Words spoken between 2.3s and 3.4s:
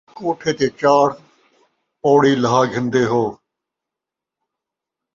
لہا گھندے ہو